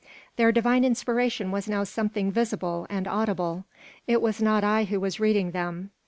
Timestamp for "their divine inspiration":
0.35-1.51